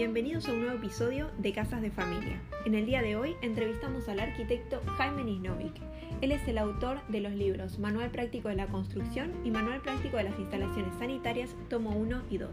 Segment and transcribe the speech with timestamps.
[0.00, 2.40] bienvenidos a un nuevo episodio de Casas de Familia.
[2.64, 5.74] En el día de hoy entrevistamos al arquitecto Jaime Nisnovic.
[6.22, 10.16] Él es el autor de los libros Manual Práctico de la Construcción y Manual Práctico
[10.16, 12.50] de las Instalaciones Sanitarias, tomo 1 y 2.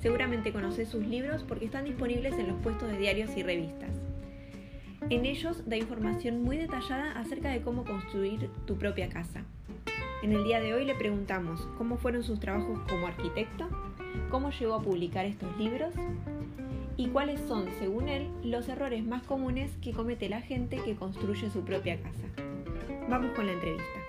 [0.00, 3.90] Seguramente conoces sus libros porque están disponibles en los puestos de diarios y revistas.
[5.10, 9.42] En ellos da información muy detallada acerca de cómo construir tu propia casa.
[10.22, 13.68] En el día de hoy le preguntamos cómo fueron sus trabajos como arquitecto,
[14.30, 15.92] cómo llegó a publicar estos libros
[16.96, 21.50] y cuáles son, según él, los errores más comunes que comete la gente que construye
[21.50, 22.26] su propia casa.
[23.08, 24.00] Vamos con la entrevista.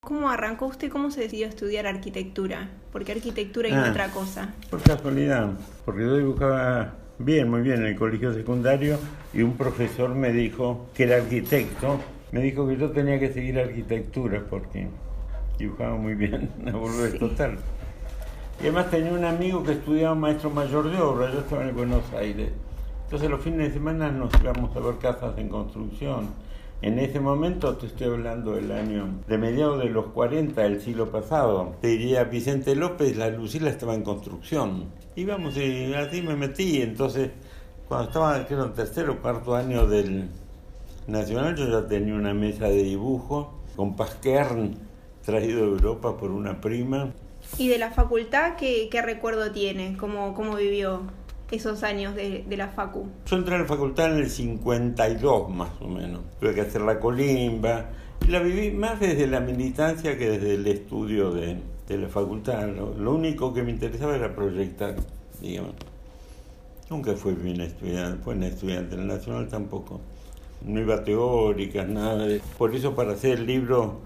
[0.00, 0.90] ¿Cómo arrancó usted?
[0.90, 2.68] ¿Cómo se decidió estudiar arquitectura?
[2.92, 3.90] ¿Por qué arquitectura y no Ah.
[3.90, 4.54] otra cosa?
[4.70, 5.50] Por casualidad,
[5.84, 8.98] porque yo dibujaba bien, muy bien en el colegio secundario
[9.32, 12.00] y un profesor me dijo que era arquitecto,
[12.32, 14.88] me dijo que yo tenía que seguir arquitectura porque
[15.64, 17.18] dibujaba muy bien, una boludez Sí.
[17.18, 17.58] total.
[18.58, 22.02] Y además tenía un amigo que estudiaba maestro mayor de obra, yo estaba en Buenos
[22.12, 22.50] Aires.
[23.04, 26.28] Entonces los fines de semana nos íbamos a ver casas en construcción.
[26.82, 31.10] En ese momento, te estoy hablando del año de mediados de los 40 del siglo
[31.10, 34.84] pasado, te diría Vicente López, la Lucila estaba en construcción.
[35.16, 36.80] Íbamos y así me metí.
[36.80, 37.30] Entonces,
[37.88, 40.28] cuando estaba, creo, en tercer o cuarto año del
[41.06, 44.74] Nacional, yo ya tenía una mesa de dibujo con Pasquern,
[45.24, 47.12] traído de Europa por una prima.
[47.58, 49.96] ¿Y de la facultad qué, qué recuerdo tiene?
[49.96, 51.02] ¿Cómo, cómo vivió
[51.50, 53.08] esos años de, de la facu?
[53.26, 56.20] Yo entré a la facultad en el 52 más o menos.
[56.38, 57.86] Tuve que hacer la colimba.
[58.26, 61.56] Y la viví más desde la militancia que desde el estudio de,
[61.88, 62.68] de la facultad.
[62.68, 64.96] Lo, lo único que me interesaba era proyectar,
[65.40, 65.74] digamos.
[66.90, 70.00] Nunca fui bien estudiante, buen estudiante, en el Nacional tampoco.
[70.62, 72.26] No iba a teóricas, nada.
[72.58, 74.00] Por eso para hacer el libro,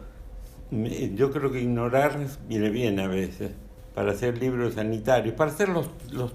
[0.70, 3.52] yo creo que ignorar viene bien a veces.
[3.94, 6.32] Para hacer libros sanitarios, para hacer los, los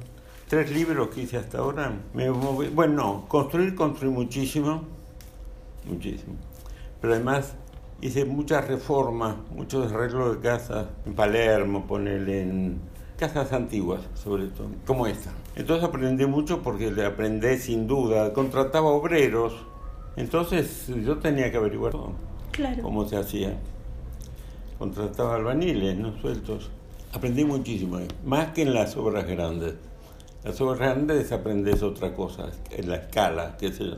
[0.48, 4.84] tres libros que hice hasta ahora, me moví- bueno, no, construir, construí muchísimo,
[5.86, 6.36] muchísimo.
[7.02, 7.56] Pero además
[8.02, 12.80] hice muchas reformas, muchos arreglos de casas, en Palermo, ponerle en
[13.18, 15.32] casas antiguas, sobre todo, como esta.
[15.58, 19.54] Entonces aprendí mucho porque le aprendí sin duda, contrataba obreros,
[20.16, 22.14] entonces yo tenía que averiguar todo
[22.52, 22.82] Claro.
[22.84, 23.58] cómo se hacía.
[24.80, 26.70] Contrataba albañiles, no sueltos.
[27.12, 29.74] Aprendí muchísimo, ahí, más que en las obras grandes.
[30.42, 33.98] Las obras grandes aprendes otra cosa, en la escala, qué sé yo.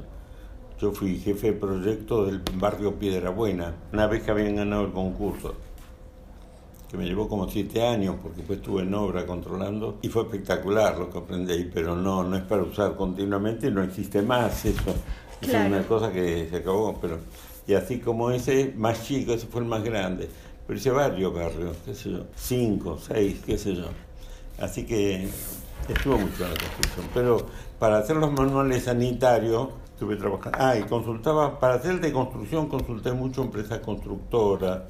[0.80, 4.92] Yo fui jefe de proyecto del barrio Piedra Buena, una vez que habían ganado el
[4.92, 5.54] concurso,
[6.90, 10.98] que me llevó como siete años, porque después estuve en obra controlando, y fue espectacular
[10.98, 14.96] lo que aprendí ahí, pero no, no es para usar continuamente, no existe más eso.
[15.42, 15.60] Claro.
[15.60, 17.20] Es una cosa que se acabó, pero...
[17.72, 20.28] Y así como ese, más chico, ese fue el más grande.
[20.68, 23.86] Pero hice varios barrios, qué sé yo, cinco, seis, qué sé yo.
[24.60, 25.30] Así que
[25.88, 27.06] estuvo mucho en la construcción.
[27.14, 27.46] Pero
[27.80, 30.58] para hacer los manuales sanitarios, estuve trabajando.
[30.60, 34.82] Ah, y consultaba, para hacer el de construcción, consulté mucho empresas constructoras,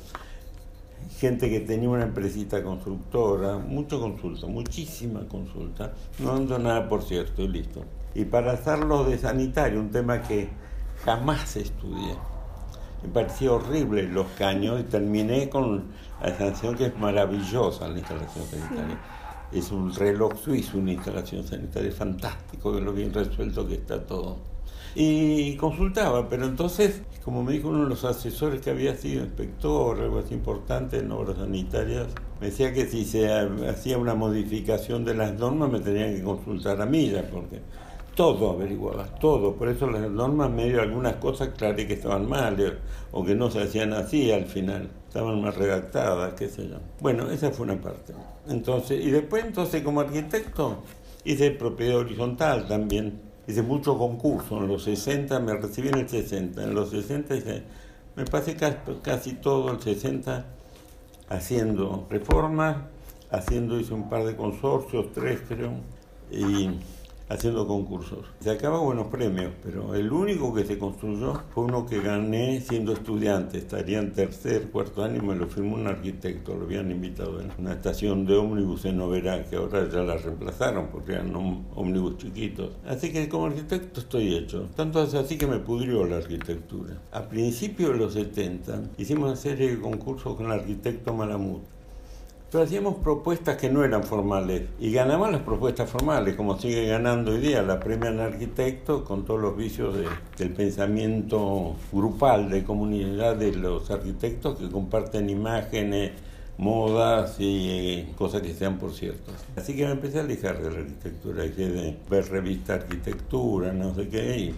[1.20, 5.94] gente que tenía una empresita constructora, mucho consulta, muchísima consulta.
[6.18, 7.84] No ando nada, por cierto, y listo.
[8.16, 10.50] Y para hacerlo de sanitario, un tema que
[11.06, 12.31] jamás estudié.
[13.04, 15.86] Me parecía horrible los caños y terminé con
[16.22, 19.00] la instalación que es maravillosa, la instalación sanitaria.
[19.52, 24.38] Es un reloj suizo, una instalación sanitaria, fantástico, de lo bien resuelto que está todo.
[24.94, 30.00] Y consultaba, pero entonces, como me dijo uno de los asesores que había sido inspector,
[30.00, 32.08] algo así importante en obras sanitarias,
[32.42, 33.32] me decía que si se
[33.70, 37.62] hacía una modificación de las normas me tenían que consultar a mí, ya, porque
[38.22, 39.56] todo averiguaba, todo.
[39.56, 42.78] Por eso las normas medio algunas cosas claro que estaban mal eh,
[43.12, 46.76] o que no se hacían así al final, estaban mal redactadas, qué sé yo.
[47.00, 48.14] Bueno, esa fue una parte.
[48.48, 50.84] Entonces, y después entonces como arquitecto
[51.26, 53.20] hice propiedad horizontal también.
[53.48, 57.64] Hice mucho concurso, en los 60 me recibí en el 60, en los 60 hice,
[58.16, 60.46] me pasé casi, casi todo el 60
[61.28, 62.78] haciendo reformas,
[63.32, 65.72] haciendo, hice un par de consorcios, tres creo,
[66.30, 66.70] y
[67.32, 68.20] haciendo concursos.
[68.42, 72.92] Se acaba buenos premios, pero el único que se construyó fue uno que gané siendo
[72.94, 73.58] estudiante.
[73.58, 76.56] Estaría en tercer, cuarto año y me lo firmó un arquitecto.
[76.56, 80.88] Lo habían invitado en una estación de ómnibus en Noverá, que ahora ya la reemplazaron
[80.92, 82.72] porque eran óm- ómnibus chiquitos.
[82.86, 84.68] Así que como arquitecto estoy hecho.
[84.76, 87.02] Tanto es así que me pudrió la arquitectura.
[87.12, 91.60] A principios de los 70 hicimos una serie de concursos con el arquitecto Malamud.
[92.52, 97.32] Pero hacíamos propuestas que no eran formales y ganamos las propuestas formales, como sigue ganando
[97.32, 100.08] hoy día la premian arquitecto con todos los vicios de-
[100.38, 106.12] del pensamiento grupal de comunidad de los arquitectos que comparten imágenes,
[106.58, 109.32] modas y eh, cosas que sean por cierto.
[109.56, 113.72] Así que me empecé a alejar de la arquitectura, dejé de ver revistas de arquitectura,
[113.72, 114.56] no sé qué, y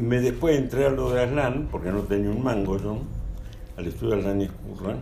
[0.00, 2.98] me después entré a lo de Aslan, porque no tenía un mango yo,
[3.76, 4.94] al estudio de Aslan y Escurra,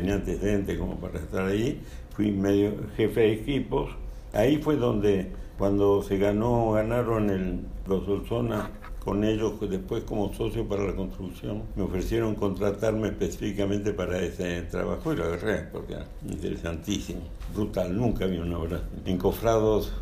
[0.00, 1.80] tenía antecedentes como para estar ahí,
[2.14, 3.90] fui medio jefe de equipos,
[4.32, 8.70] ahí fue donde cuando se ganó, ganaron el, los Olsona
[9.02, 11.62] con ellos después como socio para la construcción.
[11.76, 17.20] Me ofrecieron contratarme específicamente para ese trabajo y lo agarré porque era interesantísimo,
[17.54, 18.82] brutal, nunca vi una obra.
[19.06, 19.92] Encofrados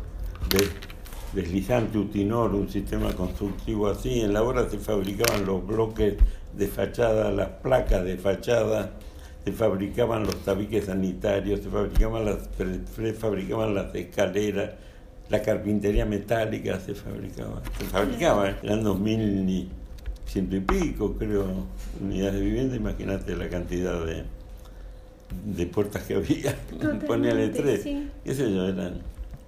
[0.49, 0.67] de
[1.39, 4.21] deslizante utinor, un sistema constructivo así.
[4.21, 6.15] En la obra se fabricaban los bloques
[6.53, 8.93] de fachada, las placas de fachada,
[9.45, 12.49] se fabricaban los tabiques sanitarios, se fabricaban las,
[13.19, 14.71] fabricaban las escaleras
[15.29, 17.61] la carpintería metálica se fabricaba.
[17.77, 19.69] Se fabricaba, eran dos mil y
[20.25, 21.45] ciento y pico, creo,
[21.99, 22.75] unidades de vivienda.
[22.75, 24.23] Imagínate la cantidad de,
[25.45, 26.55] de puertas que había.
[27.07, 27.83] Poníale tres.
[27.83, 28.09] Sí.
[28.23, 28.67] ¿Qué sé yo?
[28.67, 29.01] Eran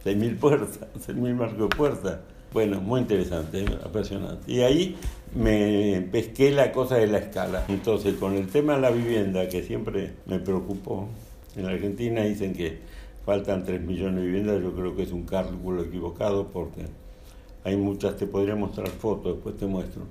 [0.03, 2.19] seis mil puertas, seis mil marcos de puertas.
[2.53, 4.51] Bueno, muy interesante, apasionante.
[4.51, 4.95] Y ahí
[5.35, 7.65] me pesqué la cosa de la escala.
[7.67, 11.07] Entonces, con el tema de la vivienda, que siempre me preocupó,
[11.55, 12.79] en la Argentina dicen que
[13.25, 16.85] faltan 3 millones de viviendas, yo creo que es un cálculo equivocado porque
[17.63, 20.03] hay muchas, te podría mostrar fotos, después te muestro.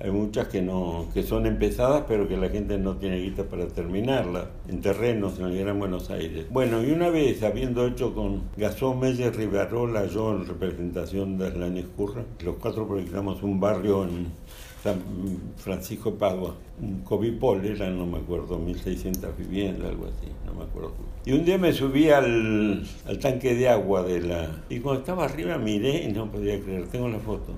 [0.00, 3.68] Hay muchas que no que son empezadas, pero que la gente no tiene guita para
[3.68, 6.46] terminarlas, en terrenos en el Gran Buenos Aires.
[6.50, 11.70] Bueno, y una vez, habiendo hecho con Gasón Meyer Rivarola, yo en representación de la
[11.96, 14.26] Curra, los cuatro proyectamos un barrio en
[14.82, 15.00] San
[15.56, 20.64] Francisco de Padua, un Covipol, era, no me acuerdo, 1600 viviendas, algo así, no me
[20.64, 20.92] acuerdo.
[21.24, 24.50] Y un día me subí al, al tanque de agua de la...
[24.68, 27.52] Y cuando estaba arriba miré y no podía creer, tengo la foto.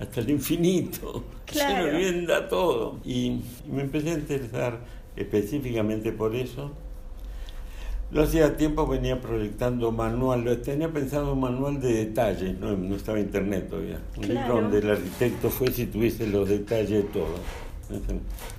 [0.00, 1.84] Hasta el infinito, claro.
[1.84, 2.98] se vivienda todo.
[3.04, 3.40] y
[3.70, 4.80] me empecé a interesar
[5.16, 6.72] específicamente por eso
[8.10, 13.20] yo hacía tiempo venía proyectando manual, tenía pensado un manual de detalles, no, no estaba
[13.20, 14.00] internet todavía.
[14.16, 17.34] Un libro donde el arquitecto fue si tuviese los detalles de todo.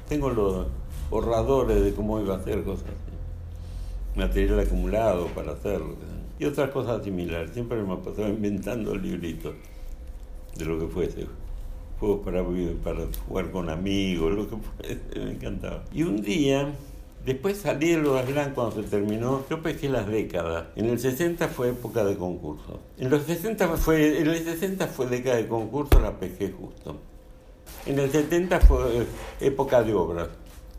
[0.07, 0.67] Tengo los
[1.09, 4.19] borradores de cómo iba a hacer cosas así.
[4.19, 5.95] Material acumulado para hacerlo.
[6.37, 7.49] Y otras cosas similares.
[7.51, 9.55] Siempre me pasaba inventando libritos
[10.55, 11.27] de lo que fuese.
[11.99, 12.43] Juegos para,
[12.83, 15.19] para jugar con amigos, lo que fuese.
[15.19, 15.83] Me encantaba.
[15.93, 16.73] Y un día
[17.25, 19.43] Después salí de los Gran cuando se terminó.
[19.49, 20.67] Yo pesqué las décadas.
[20.75, 22.79] En el 60 fue época de concurso.
[22.97, 26.95] En los 60 fue, en el 60 fue década de concurso, la pesqué justo.
[27.85, 29.05] En el 70 fue
[29.41, 30.29] época de obras.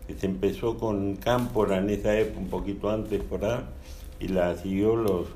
[0.06, 3.60] Que se empezó con Cámpora en esa época, un poquito antes por ahí,
[4.18, 5.28] y la siguió los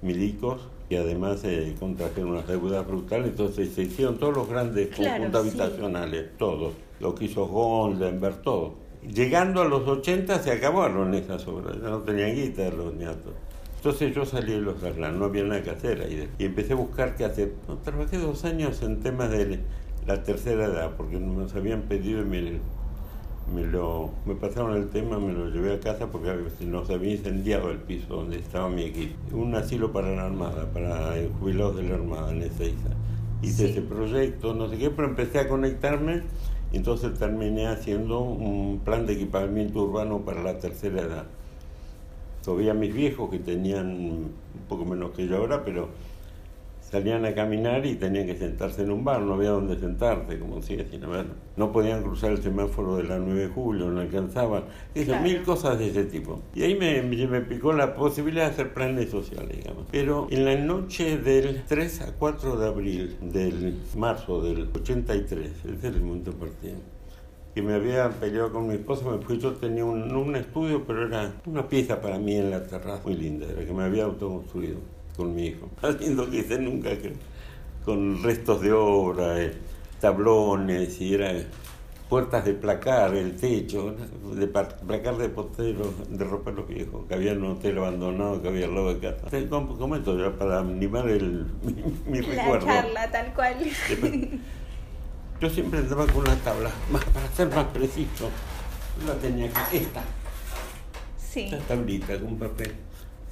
[0.00, 5.40] milicos y además se contrajeron unas deudas brutales, entonces se hicieron todos los grandes conjuntos
[5.40, 6.74] habitacionales, todos.
[7.00, 12.00] Lo que hizo Gondenberg, todo llegando a los 80 se acabaron esas obras, ya no
[12.00, 13.34] tenían guita los nietos.
[13.76, 16.28] Entonces yo salí de los Garland, no había nada que hacer ahí.
[16.38, 17.52] Y empecé a buscar qué hacer.
[17.84, 19.60] trabajé dos años en temas de
[20.06, 22.24] la tercera edad, porque nos habían pedido y
[23.54, 27.70] me, lo, me pasaron el tema, me lo llevé a casa porque nos había incendiado
[27.70, 29.14] el piso donde estaba mi equipo.
[29.36, 32.90] Un asilo para la Armada, para jubilados de la Armada en Ezeiza.
[33.42, 36.22] Hice ese proyecto, no sé qué, pero empecé a conectarme
[36.72, 41.24] entonces terminé haciendo un plan de equipamiento urbano para la tercera edad.
[42.44, 44.32] Todavía mis viejos, que tenían un
[44.68, 45.88] poco menos que yo ahora, pero
[46.90, 50.56] salían a caminar y tenían que sentarse en un bar, no había dónde sentarse, como
[50.56, 51.26] decía, sin ver.
[51.56, 54.64] No podían cruzar el semáforo de la 9 de julio, no alcanzaban.
[54.94, 56.42] Esas mil cosas de ese tipo.
[56.54, 59.86] Y ahí me, me, picó la posibilidad de hacer planes sociales, digamos.
[59.90, 65.74] Pero en la noche del 3 a 4 de abril del marzo del 83, ese
[65.76, 66.76] es el momento partido
[67.54, 71.06] que me había peleado con mi esposa, me fui, yo tenía un, un estudio, pero
[71.06, 74.76] era una pieza para mí en la terraza muy linda, era que me había autoconstruido
[75.16, 75.70] con mi hijo.
[76.00, 76.90] Lindo que hice nunca,
[77.84, 79.52] con restos de obra, eh,
[80.00, 81.32] tablones, y era
[82.08, 83.96] puertas de placar, el techo,
[84.34, 88.66] de placar de potero, de ropa los viejos, que había un hotel abandonado que había
[88.66, 89.26] al lado de casa.
[89.28, 91.46] Te comento ya para animar el,
[92.06, 92.66] mi, la recuerdo.
[92.66, 93.56] charla, tal cual.
[95.40, 98.30] Yo siempre andaba con una tabla, más, para ser más preciso.
[99.06, 100.02] la tenía aquí, esta.
[101.18, 101.44] Sí.
[101.44, 102.72] Esta tablita con papel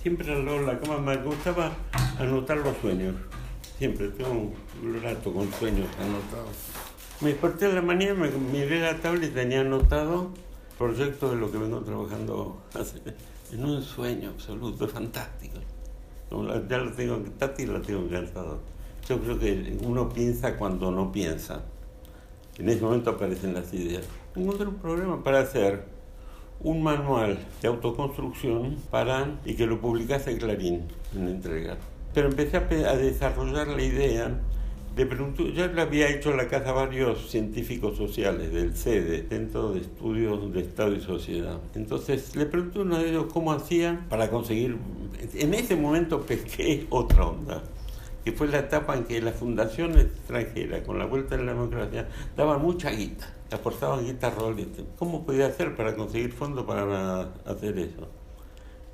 [0.05, 1.73] siempre de la cama me gustaba
[2.19, 3.15] anotar los sueños.
[3.79, 6.55] Siempre tengo un rato con sueños anotados.
[7.23, 10.29] Me desperté a la mañana, me miré la tabla y tenía anotado
[10.77, 12.63] proyectos de lo que vengo trabajando
[13.53, 15.57] en un sueño absoluto, fantástico.
[16.69, 18.61] Ya lo tengo, Tati la tengo cansado.
[19.09, 21.63] Yo creo que uno piensa cuando no piensa.
[22.59, 24.05] En ese momento aparecen las ideas.
[24.37, 25.94] Encontré un programa para hacer
[26.65, 30.83] un manual de autoconstrucción para y que lo publicase Clarín
[31.15, 31.77] en entrega.
[32.15, 34.41] Pero empecé a, desarrollar la idea
[34.97, 39.73] de preguntar, ya le había hecho la casa a varios científicos sociales del CEDE, dentro
[39.73, 41.59] de estudios de Estado y Sociedad.
[41.75, 44.79] Entonces le pregunté a uno de ellos cómo hacían para conseguir,
[45.35, 47.63] en ese momento pesqué otra onda
[48.25, 52.09] que fue la etapa en que la fundación extranjera, con la vuelta de la democracia,
[52.35, 54.67] daban mucha guita, aportaban guita roles.
[54.99, 58.09] ¿Cómo podía hacer para conseguir fondos para hacer eso?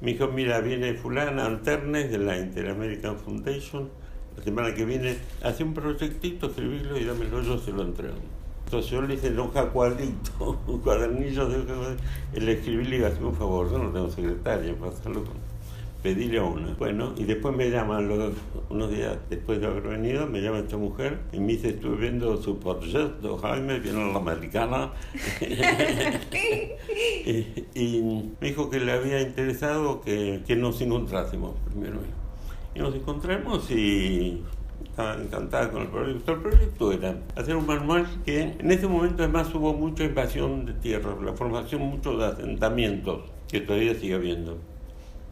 [0.01, 3.91] Me dijo, mira, viene fulana Anternes de la Interamerican Foundation,
[4.37, 8.15] la semana que viene, hace un proyectito, escribirlo y dámelo, yo se lo entrego.
[8.65, 11.97] Entonces yo le hice en hoja cuadrito, un cuadernillo de hoja,
[12.33, 15.50] el escribir le iba a hacer un favor, yo no tengo secretaria, pasarlo con
[16.03, 16.75] pedirle una.
[16.75, 18.33] Bueno, y después me llaman, los,
[18.69, 22.37] unos días después de haber venido, me llama esta mujer y me dice, estuve viendo
[22.41, 24.93] su proyecto, Jaime, viene la americana.
[27.75, 31.99] y, me dijo que le había interesado que, que nos encontrásemos primero.
[32.75, 34.43] Y nos encontramos y
[34.85, 36.33] estaba encantada con el proyecto.
[36.33, 40.73] El proyecto era hacer un manual que en ese momento además hubo mucha invasión de
[40.75, 44.59] tierras, la formación mucho de asentamientos que todavía sigue habiendo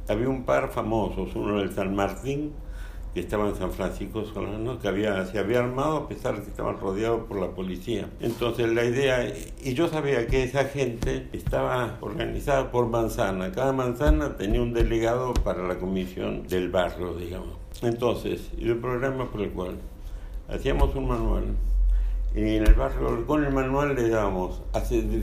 [0.09, 2.53] había un par famosos, uno del San Martín,
[3.15, 6.51] que estaba en San Francisco Solano, que había, se había armado a pesar de que
[6.51, 8.09] estaban rodeados por la policía.
[8.21, 9.27] Entonces la idea,
[9.63, 15.35] y yo sabía que esa gente estaba organizada por manzana, cada manzana tenía un delegado
[15.35, 17.57] para la comisión del barrio, digamos.
[17.83, 19.79] Entonces, y el programa por el cual
[20.49, 21.45] hacíamos un manual
[22.47, 24.63] en el barrio con el manual le damos,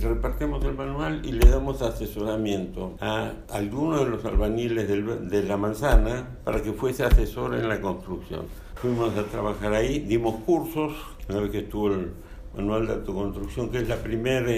[0.02, 6.38] repartimos el manual y le damos asesoramiento a alguno de los albañiles de la manzana
[6.44, 8.46] para que fuese asesor en la construcción.
[8.76, 10.94] Fuimos a trabajar ahí, dimos cursos,
[11.30, 12.12] una vez que estuvo el
[12.56, 14.52] manual de autoconstrucción, que es la primera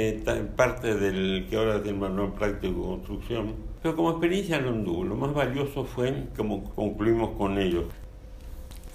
[0.55, 3.55] parte del que ahora es el manual práctico de construcción.
[3.81, 7.85] Pero como experiencia no anduvo, lo más valioso fue como concluimos con ellos.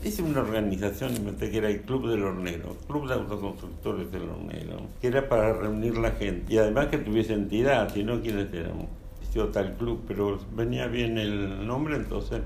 [0.02, 5.06] Es una organización, que era el Club del Hornero, Club de Autoconstructores del Hornero, que
[5.06, 8.86] era para reunir la gente y además que tuviese entidad, si no, ¿quiénes éramos?
[9.20, 12.40] Existió tal club, pero venía bien el nombre, entonces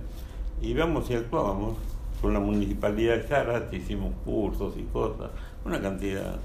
[0.61, 1.79] íbamos y actuábamos.
[2.21, 5.31] Con la municipalidad de Zárate hicimos cursos y cosas,
[5.65, 6.37] una cantidad.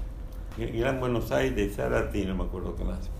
[0.56, 3.10] Gran Buenos Aires, Zárate, no me acuerdo qué más.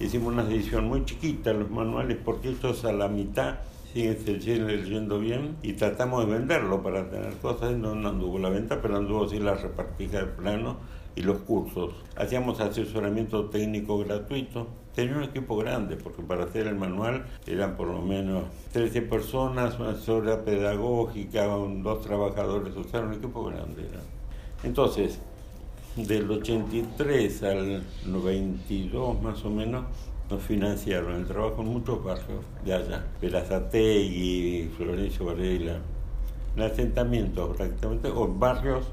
[0.00, 3.56] Hicimos una edición muy chiquita, los manuales, porque estos a la mitad
[3.92, 7.72] siguen leyendo bien y tratamos de venderlo para tener cosas.
[7.76, 10.76] No, anduvo la venta, pero anduvo sí la repartija de plano
[11.14, 11.94] y los cursos.
[12.16, 14.66] Hacíamos asesoramiento técnico gratuito.
[14.94, 19.78] Tenía un equipo grande, porque para hacer el manual eran por lo menos 13 personas,
[19.78, 23.88] una asesora pedagógica, dos trabajadores, o sea, un equipo grande.
[24.64, 25.18] Entonces,
[25.96, 29.84] del 83 al 92 más o menos,
[30.30, 35.78] nos financiaron el trabajo en muchos barrios de allá, y Florencio Varela,
[36.56, 38.86] en asentamientos prácticamente, o barrios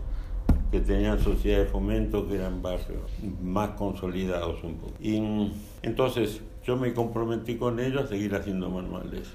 [0.71, 3.09] que tenían sociedad de fomento, que eran barrios
[3.41, 4.93] más consolidados un poco.
[4.99, 5.51] Y
[5.81, 9.29] entonces yo me comprometí con ellos a seguir haciendo manuales,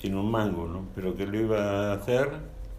[0.00, 0.86] sin un mango, ¿no?
[0.94, 2.30] Pero que lo iba a hacer,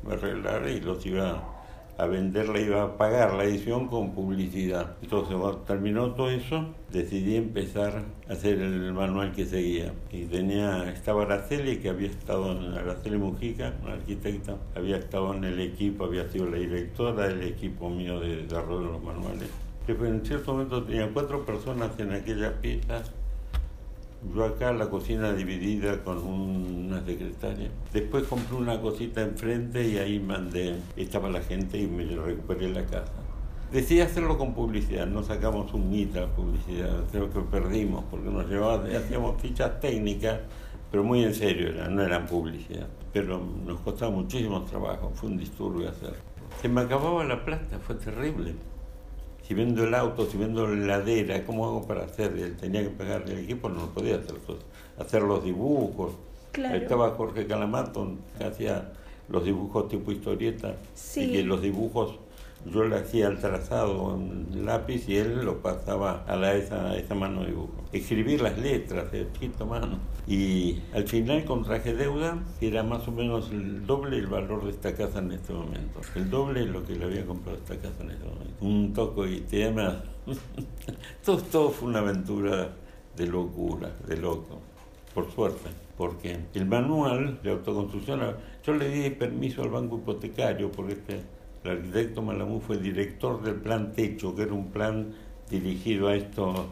[0.09, 1.54] a arreglar y los iba
[1.97, 4.95] a venderla, iba a pagar la edición con publicidad.
[5.01, 9.93] Entonces, cuando terminó todo eso, decidí empezar a hacer el manual que seguía.
[10.11, 15.43] Y tenía, estaba Araceli, que había estado en Araceli Mujica, una arquitecta, había estado en
[15.45, 19.49] el equipo, había sido la directora del equipo mío de desarrollo de los manuales.
[19.85, 23.03] Que en cierto momento tenía cuatro personas en aquella pieza
[24.34, 27.70] yo acá la cocina dividida con una secretaria.
[27.94, 32.86] Después compré una cosita enfrente y ahí mandé, estaba la gente y me recuperé la
[32.86, 33.12] casa.
[33.72, 38.96] Decidí hacerlo con publicidad, no sacamos un mitra publicidad, creo que perdimos porque nos llevaban,
[38.96, 40.39] hacíamos fichas técnicas,
[40.91, 42.88] pero muy en serio, no eran publicidad.
[43.12, 46.17] Pero nos costaba muchísimo trabajo, fue un disturbio hacerlo.
[46.62, 48.55] Se me acababa la plata, fue terrible
[49.47, 52.35] si vendo el auto, si vendo la heladera, ¿cómo hago para hacer?
[52.37, 54.35] Él tenía que pagarle el equipo, no podía hacer
[54.97, 56.13] hacer los dibujos.
[56.53, 58.93] Estaba Jorge Calamato, que hacía
[59.27, 60.75] los dibujos tipo historieta,
[61.15, 62.15] y que los dibujos
[62.65, 67.15] yo le hacía el trazado en lápiz y él lo pasaba a la, esa, esa
[67.15, 67.84] mano de dibujo.
[67.91, 70.00] Escribir las letras de chiquito mano.
[70.27, 74.72] Y al final contraje deuda, que era más o menos el doble el valor de
[74.72, 76.01] esta casa en este momento.
[76.15, 78.53] El doble es lo que le había comprado esta casa en este momento.
[78.62, 80.03] Un toco y tema.
[81.25, 82.74] todo, todo fue una aventura
[83.15, 84.60] de locura, de loco.
[85.13, 88.22] Por suerte porque el manual de autoconstrucción,
[88.65, 91.22] yo le di permiso al banco hipotecario porque este
[91.65, 95.15] El arquitecto Malamud fue director del plan Techo, que era un plan
[95.50, 96.67] dirigido a esto,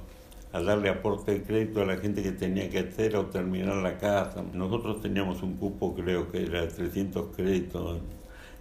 [0.52, 3.98] a darle aporte de crédito a la gente que tenía que hacer o terminar la
[3.98, 4.44] casa.
[4.54, 8.02] Nosotros teníamos un cupo, creo que era 300 créditos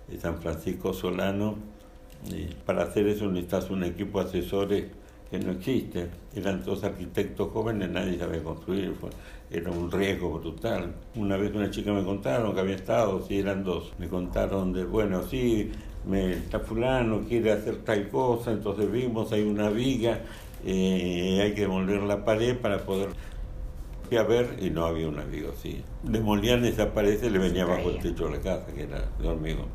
[0.09, 1.57] de San Francisco Solano.
[2.31, 4.85] Y para hacer eso necesitas un equipo de asesores
[5.31, 6.09] que no existe.
[6.35, 8.95] Eran todos arquitectos jóvenes, nadie sabía construir.
[9.51, 10.95] era un riesgo brutal.
[11.15, 13.93] Una vez una chica me contaron que había estado, sí, eran dos.
[13.99, 15.71] Me contaron de, bueno, sí,
[16.07, 20.21] me, está fulano, quiere hacer tal cosa, entonces vimos, hay una viga,
[20.65, 23.11] eh, hay que demoler la pared para poder...
[24.09, 25.83] Fui a ver y no había una viga, sí.
[26.03, 29.29] Demolían esa pared y le venía bajo el techo de la casa, que era de
[29.29, 29.69] hormigón.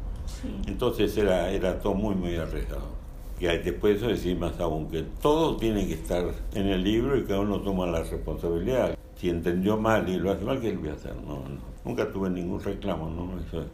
[0.68, 2.98] Entonces era, era todo muy, muy arriesgado.
[3.40, 7.18] Y después de eso decir más aún, que todo tiene que estar en el libro
[7.18, 8.98] y cada uno toma la responsabilidad.
[9.16, 11.16] Si entendió mal y lo hace mal, ¿qué le voy a hacer?
[11.16, 11.44] No,
[11.86, 13.40] nunca tuve ningún reclamo, ¿no?
[13.40, 13.66] Eso,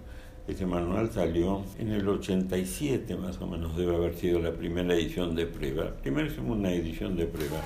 [0.48, 5.36] ese manual salió en el 87 más o menos, debe haber sido la primera edición
[5.36, 5.92] de prueba.
[6.02, 7.62] Primero hicimos una edición de prueba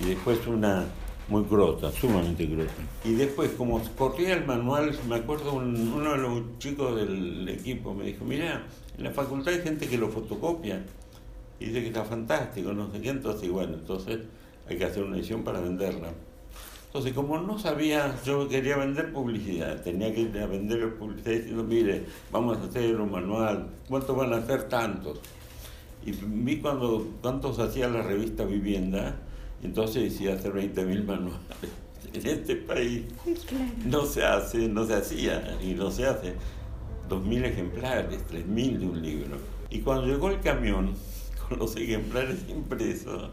[0.00, 0.86] y después una
[1.28, 2.72] muy grota, sumamente grota.
[3.04, 8.04] Y después, como corría el manual, me acuerdo uno de los chicos del equipo me
[8.04, 10.84] dijo, mira, en la facultad hay gente que lo fotocopia
[11.58, 14.20] y dice que está fantástico, no sé qué, entonces, bueno, entonces
[14.68, 16.12] hay que hacer una edición para venderla.
[16.92, 21.64] Entonces, como no sabía, yo quería vender publicidad, tenía que ir a vender publicidad diciendo,
[21.64, 25.18] mire, vamos a hacer un manual, ¿cuántos van a hacer tantos?
[26.04, 29.16] Y vi cuando cuántos hacía la revista Vivienda,
[29.62, 31.40] entonces decía hacer 20.000 manuales.
[32.12, 33.04] En este país
[33.86, 36.34] no se hace, no se hacía y no se hace.
[37.08, 39.38] 2.000 ejemplares, 3.000 de un libro.
[39.70, 40.92] Y cuando llegó el camión
[41.58, 43.30] los ejemplares impresos,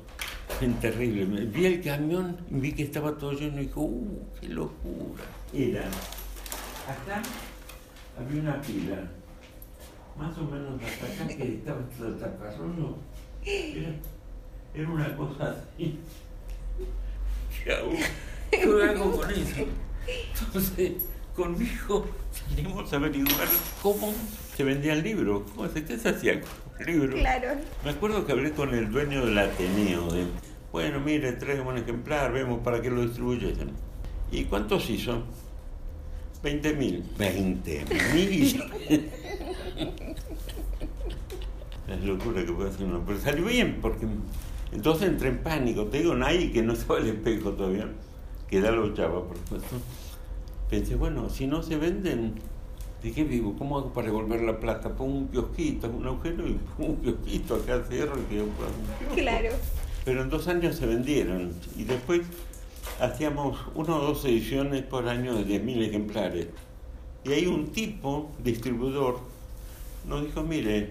[0.58, 1.46] fue terrible.
[1.46, 5.24] Vi el camión y vi que estaba todo lleno y dije, ¡uh, qué locura!
[5.54, 5.88] Era,
[6.88, 7.22] acá
[8.18, 9.10] había una pila,
[10.18, 12.96] más o menos hasta acá que estaba el taparrón,
[13.44, 13.96] era,
[14.74, 15.98] era una cosa así.
[17.64, 17.92] ¿Qué hago?
[18.52, 19.66] ¿Qué hago con eso?
[20.46, 20.92] Entonces,
[21.36, 23.48] con mi hijo salimos a averiguar
[23.82, 24.14] cómo
[24.60, 27.16] se vendía el libro, cómo se, qué se hacía con el libro.
[27.16, 27.48] Claro.
[27.86, 30.26] Me acuerdo que hablé con el dueño del Ateneo, de,
[30.74, 33.72] bueno, mire, traigo un ejemplar, vemos para qué lo distribuyen.
[34.34, 35.24] ¿Y cuántos hizo?
[36.44, 37.06] 20 mil.
[37.18, 38.64] 20 mil.
[41.88, 43.02] es locura que puede hacer uno.
[43.08, 44.06] Pero salió bien, porque
[44.74, 45.86] entonces entré en pánico.
[45.86, 47.88] Te digo, nadie que no estaba el espejo todavía,
[48.50, 49.78] que da lo chava, por supuesto.
[50.70, 52.36] Pensé, bueno, si no se venden,
[53.04, 53.56] ¿de qué vivo?
[53.58, 54.90] ¿Cómo hago para devolver la plata?
[54.96, 58.46] Pongo un kiosquito, un agujero y pongo un kiosquito acá cierro y quedo
[59.16, 59.50] Claro.
[60.06, 62.22] Pero en dos años se vendieron y después
[63.00, 66.48] hacíamos una o dos ediciones por año de 10.000 ejemplares.
[67.24, 69.20] Y ahí un tipo, distribuidor,
[70.08, 70.90] nos dijo, mire,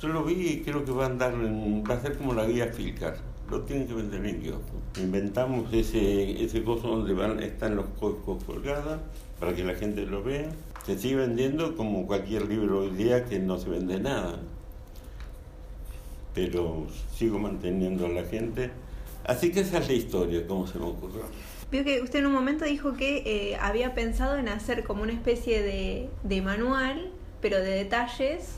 [0.00, 3.16] yo lo vi y creo que va a a ser como la guía Filcar.
[3.50, 4.82] Lo tienen que vender en kiosco.
[5.00, 9.00] Inventamos ese, ese coso donde van, están los coscos colgados
[9.40, 10.50] para que la gente lo vea.
[10.88, 14.38] Se sigue vendiendo como cualquier libro hoy día que no se vende nada.
[16.34, 18.70] Pero sigo manteniendo a la gente.
[19.26, 21.20] Así que esa es la historia, como se me ocurrió.
[21.70, 25.12] Vio que usted en un momento dijo que eh, había pensado en hacer como una
[25.12, 27.10] especie de, de manual,
[27.42, 28.52] pero de detalles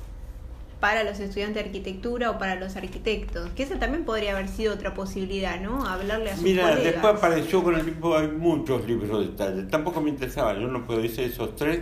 [0.78, 4.72] para los estudiantes de arquitectura o para los arquitectos, que esa también podría haber sido
[4.72, 5.84] otra posibilidad, ¿no?
[5.84, 6.84] Hablarle a sus Mira, colegas.
[6.84, 9.68] después apareció con el tiempo, hay muchos libros de detalles.
[9.68, 11.80] Tampoco me interesaba, yo no puedo decir esos tres.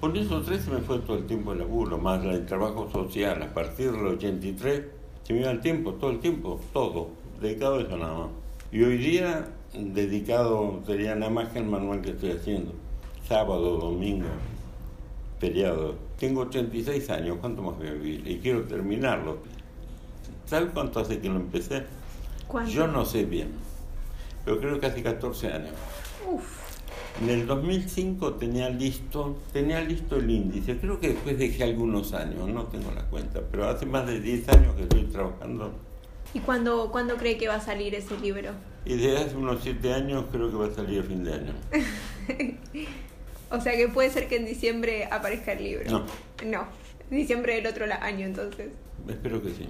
[0.00, 3.42] Con esos tres se me fue todo el tiempo de laburo, más el trabajo social.
[3.42, 4.82] A partir del 83
[5.22, 7.08] se me iba el tiempo, todo el tiempo, todo,
[7.40, 8.28] dedicado a eso nada más.
[8.70, 12.72] Y hoy día, dedicado sería nada más que el manual que estoy haciendo.
[13.26, 14.28] Sábado, domingo,
[15.40, 15.94] feriado.
[16.18, 18.28] Tengo 86 años, ¿cuánto más voy a vivir?
[18.28, 19.38] Y quiero terminarlo.
[20.44, 21.84] ¿Sabes cuánto hace que lo empecé?
[22.46, 22.70] ¿Cuánto?
[22.70, 23.48] Yo no sé bien,
[24.44, 25.74] pero creo que hace 14 años.
[26.30, 26.65] Uf,
[27.22, 30.76] En el 2005 tenía listo, tenía listo el índice.
[30.78, 34.48] Creo que después dejé algunos años, no tengo la cuenta, pero hace más de 10
[34.50, 35.72] años que estoy trabajando.
[36.34, 38.50] ¿y cuándo, cuándo cree que va a salir ese libro?
[38.84, 41.52] Y desde hace unos 7 años creo que va a salir a fin de año.
[43.48, 45.88] O sea que puede ser que en diciembre aparezca el libro.
[45.88, 46.04] No,
[46.44, 46.66] No,
[47.10, 48.70] diciembre del otro año entonces.
[49.08, 49.68] espero que sí.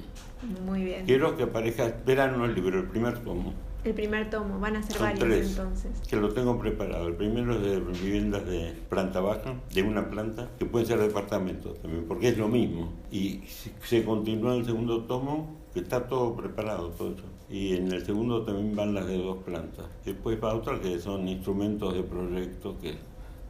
[0.65, 1.05] Muy bien.
[1.05, 3.53] Quiero que aparezca verano el libro, el primer tomo.
[3.87, 5.51] El primer tomo, van a ser Son varios tres.
[5.51, 6.01] entonces.
[6.09, 7.07] Que lo tengo preparado.
[7.07, 11.81] El primero es de viviendas de planta baja, de una planta, que pueden ser departamentos
[11.81, 12.93] también, porque es lo mismo.
[13.13, 13.43] Y
[13.83, 17.23] se- continúa el segundo tomo, que está todo preparado, todo eso.
[17.49, 19.87] Y en el segundo también van las de dos plantas.
[20.05, 22.97] Después va otra que son instrumentos de proyecto, que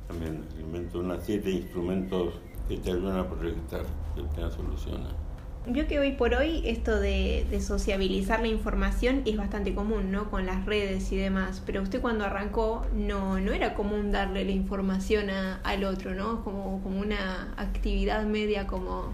[0.07, 2.35] también invento unas siete instrumentos
[2.68, 5.26] que te ayudan a proyectar, que te solucionar.
[5.68, 10.31] Vio que hoy por hoy esto de, de, sociabilizar la información es bastante común, ¿no?
[10.31, 11.61] Con las redes y demás.
[11.66, 16.44] Pero usted cuando arrancó no, no era común darle la información a, al otro, ¿no?
[16.44, 19.07] Como, como una actividad media como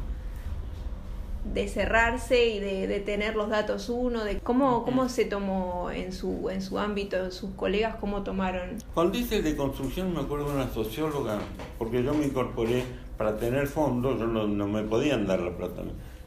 [1.55, 6.13] de cerrarse y de, de, tener los datos uno, de cómo, cómo se tomó en
[6.13, 8.77] su, en su ámbito, sus colegas, cómo tomaron.
[8.93, 11.39] Cuando hice de construcción me acuerdo de una socióloga,
[11.79, 12.85] porque yo me incorporé
[13.17, 15.83] para tener fondos, yo no, no me podían dar la plata,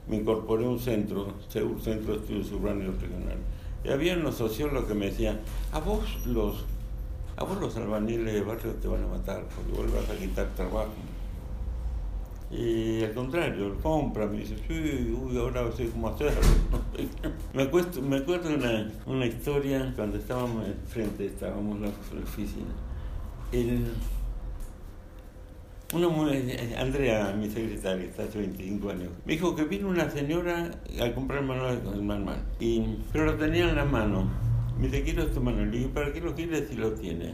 [0.08, 3.44] me incorporé a un centro, un Centro de Estudios Urbanos y Regionales.
[3.84, 5.40] Y había unos sociólogos que me decían,
[5.72, 6.66] a vos los,
[7.38, 10.48] a vos los albañiles de barrio te van a matar, porque vos vas a quitar
[10.56, 10.94] trabajo.
[12.52, 16.42] Y al contrario, él compra, me dice, sí, uy, ahora sé cómo hacerlo.
[17.54, 21.90] me, me acuerdo una, una historia cuando estábamos enfrente, estábamos en la
[22.24, 22.72] oficina.
[25.96, 30.72] Una mujer, Andrea, mi secretaria, está hace 25 años, me dijo que vino una señora
[31.02, 34.30] a comprar manual, el manual y, pero lo tenía en la mano.
[34.78, 35.72] Me dice, quiero este manual.
[35.72, 37.34] Le dije, ¿para qué lo quieres si lo tiene?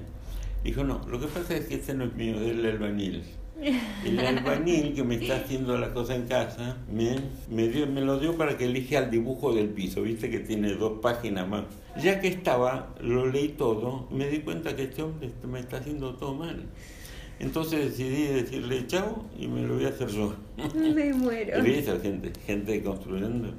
[0.64, 3.24] Dijo, no, lo que pasa es que este no es mío, es el albañil.
[4.06, 7.16] El albañil que me está haciendo la cosa en casa me,
[7.50, 10.74] me, dio, me lo dio para que elija el dibujo del piso, viste que tiene
[10.74, 11.66] dos páginas más.
[12.02, 16.16] Ya que estaba, lo leí todo, me di cuenta que este hombre me está haciendo
[16.16, 16.66] todo mal.
[17.42, 20.36] Entonces decidí decirle chao y me lo voy a hacer yo.
[20.76, 21.68] Me muero.
[21.68, 23.50] Y esa gente, gente construyendo.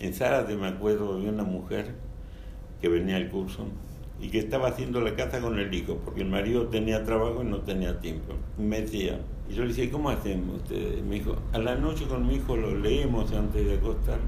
[0.00, 1.94] En Zárate me acuerdo, había una mujer
[2.80, 3.66] que venía al curso
[4.18, 7.46] y que estaba haciendo la casa con el hijo, porque el marido tenía trabajo y
[7.46, 8.32] no tenía tiempo.
[8.56, 9.20] Me decía,
[9.50, 11.02] y yo le decía, ¿cómo hacemos ustedes?
[11.04, 14.18] Me dijo, a la noche con mi hijo lo leemos antes de acostar,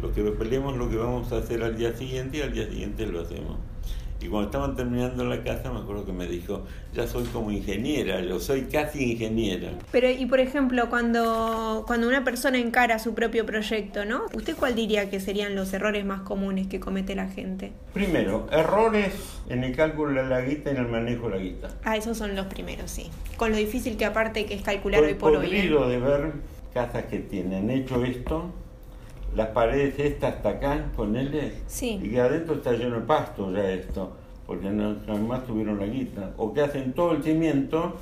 [0.00, 3.06] lo que peleemos lo que vamos a hacer al día siguiente y al día siguiente
[3.06, 3.58] lo hacemos.
[4.20, 8.20] Y cuando estaban terminando la casa, me acuerdo que me dijo, ya soy como ingeniera,
[8.22, 9.72] yo soy casi ingeniera.
[9.92, 14.24] Pero, y por ejemplo, cuando, cuando una persona encara su propio proyecto, ¿no?
[14.32, 17.72] ¿Usted cuál diría que serían los errores más comunes que comete la gente?
[17.92, 19.12] Primero, errores
[19.48, 21.68] en el cálculo de la guita y en el manejo de la guita.
[21.84, 23.10] Ah, esos son los primeros, sí.
[23.36, 25.54] Con lo difícil que aparte que es calcular hoy por hoy.
[25.54, 25.68] He ¿eh?
[25.68, 26.32] de ver
[26.72, 28.50] casas que tienen hecho esto
[29.36, 32.00] las paredes estas hasta acá, ponele, sí.
[32.02, 36.32] y que adentro está lleno de pasto ya esto, porque no, jamás tuvieron la guita.
[36.38, 37.96] O que hacen todo el cimiento,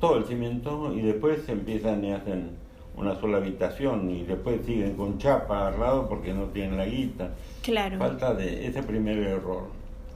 [0.00, 2.52] todo el cimiento, y después empiezan y hacen
[2.96, 7.32] una sola habitación, y después siguen con chapa al lado porque no tienen la guita.
[7.60, 7.98] Claro.
[7.98, 9.64] Falta de ese primer error.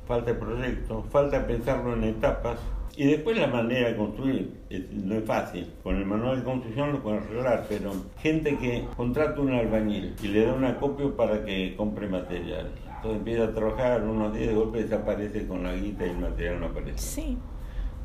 [0.08, 2.58] Falta de proyecto, falta pensarlo en etapas
[2.96, 4.50] y después la manera de construir,
[4.90, 5.70] no es fácil.
[5.82, 10.28] Con el manual de construcción lo pueden arreglar, pero gente que contrata un albañil y
[10.28, 12.70] le da un acopio para que compre material.
[12.96, 16.60] Entonces empieza a trabajar unos días, de golpe desaparece con la guita y el material
[16.60, 16.98] no aparece.
[16.98, 17.38] Sí.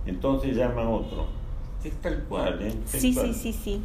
[0.06, 1.26] Entonces llama a otro.
[1.84, 2.74] Es tal cual, ¿eh?
[2.86, 3.82] sí, sí, sí, sí.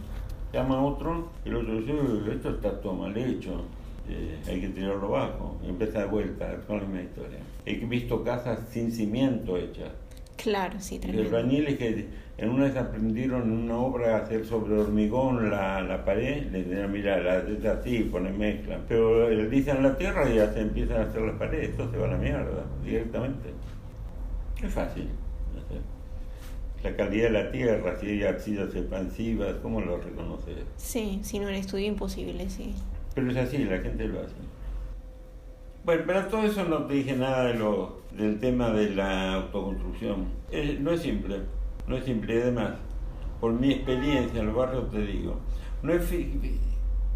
[0.53, 1.93] Llama a otro y el otro dice,
[2.33, 3.63] esto está todo mal hecho.
[4.09, 5.57] Eh, hay que tirarlo abajo.
[5.65, 7.39] Y empieza de vuelta con la misma historia.
[7.65, 9.93] He visto casas sin cimiento hechas
[10.37, 11.25] Claro, sí, tremendo.
[11.25, 12.07] Los albañiles que
[12.39, 16.69] en una vez aprendieron en una obra a hacer sobre hormigón la, la pared, les
[16.69, 18.79] decían, mira, la es así, ponen mezcla.
[18.87, 21.97] Pero le dicen la tierra y ya se empiezan a hacer las paredes, esto se
[21.97, 23.51] va a la mierda, directamente.
[24.63, 25.09] Es fácil.
[26.83, 30.59] La calidad de la tierra, si hay arcillas expansivas, ¿cómo lo reconoces?
[30.77, 32.75] Sí, sin un estudio imposible, sí.
[33.15, 34.35] Pero es así, la gente lo hace.
[35.87, 40.27] Bueno, pero todo eso no te dije nada de lo, del tema de la autoconstrucción.
[40.81, 41.43] no es simple,
[41.87, 42.43] no es simple.
[42.43, 42.73] Además,
[43.41, 45.37] por mi experiencia en los barrios te digo,
[45.85, 46.11] no es,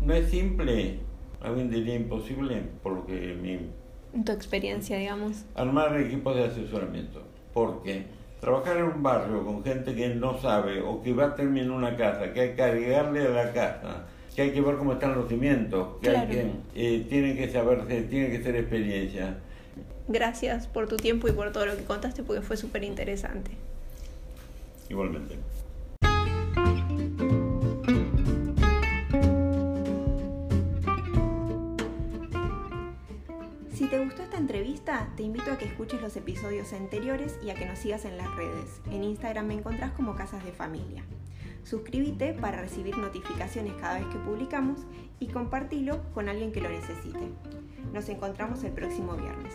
[0.00, 1.00] no es simple,
[1.40, 4.22] alguien diría imposible, por lo que mi...
[4.22, 5.44] Tu experiencia, digamos.
[5.56, 7.24] Armar equipos de asesoramiento.
[7.52, 8.04] Porque
[8.38, 11.96] trabajar en un barrio con gente que no sabe o que va a terminar una
[11.96, 15.28] casa, que hay que agregarle a la casa, que hay que ver cómo están los
[15.28, 19.38] cimientos, que hay que, eh, tiene que saberse, tiene que ser experiencia.
[20.08, 23.52] Gracias por tu tiempo y por todo lo que contaste porque fue súper interesante.
[24.88, 25.36] Igualmente.
[33.72, 37.54] Si te gustó esta entrevista, te invito a que escuches los episodios anteriores y a
[37.54, 38.80] que nos sigas en las redes.
[38.90, 41.04] En Instagram me encontrás como Casas de Familia.
[41.64, 44.80] Suscríbete para recibir notificaciones cada vez que publicamos
[45.18, 47.30] y compartilo con alguien que lo necesite.
[47.92, 49.54] Nos encontramos el próximo viernes.